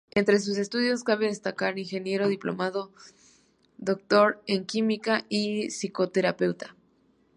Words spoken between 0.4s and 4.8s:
estudios cabe destacar ingeniero diplomado, Dr. en